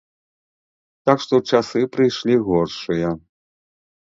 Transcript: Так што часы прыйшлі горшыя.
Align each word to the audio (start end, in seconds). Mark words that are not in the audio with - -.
Так 1.09 1.17
што 1.25 1.35
часы 1.57 1.81
прыйшлі 1.97 2.35
горшыя. 2.49 3.09